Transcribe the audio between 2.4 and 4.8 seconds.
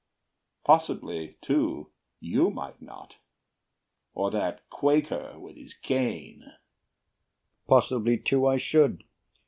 might not or that